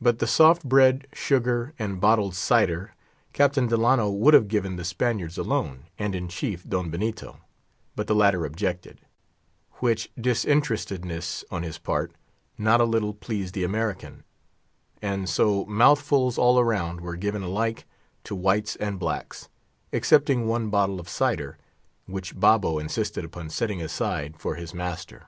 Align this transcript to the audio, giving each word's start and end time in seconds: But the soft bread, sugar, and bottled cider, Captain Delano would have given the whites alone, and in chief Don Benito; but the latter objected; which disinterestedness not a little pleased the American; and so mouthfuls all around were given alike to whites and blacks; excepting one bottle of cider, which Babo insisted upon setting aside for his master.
But 0.00 0.20
the 0.20 0.28
soft 0.28 0.62
bread, 0.62 1.08
sugar, 1.12 1.74
and 1.76 2.00
bottled 2.00 2.36
cider, 2.36 2.94
Captain 3.32 3.66
Delano 3.66 4.08
would 4.08 4.32
have 4.32 4.46
given 4.46 4.76
the 4.76 4.84
whites 4.96 5.36
alone, 5.36 5.86
and 5.98 6.14
in 6.14 6.28
chief 6.28 6.62
Don 6.68 6.88
Benito; 6.88 7.40
but 7.96 8.06
the 8.06 8.14
latter 8.14 8.44
objected; 8.46 9.00
which 9.80 10.08
disinterestedness 10.16 11.44
not 12.56 12.80
a 12.80 12.84
little 12.84 13.12
pleased 13.12 13.54
the 13.54 13.64
American; 13.64 14.22
and 15.02 15.28
so 15.28 15.64
mouthfuls 15.64 16.38
all 16.38 16.60
around 16.60 17.00
were 17.00 17.16
given 17.16 17.42
alike 17.42 17.86
to 18.22 18.36
whites 18.36 18.76
and 18.76 19.00
blacks; 19.00 19.48
excepting 19.92 20.46
one 20.46 20.70
bottle 20.70 21.00
of 21.00 21.08
cider, 21.08 21.58
which 22.06 22.38
Babo 22.38 22.78
insisted 22.78 23.24
upon 23.24 23.50
setting 23.50 23.82
aside 23.82 24.36
for 24.38 24.54
his 24.54 24.72
master. 24.72 25.26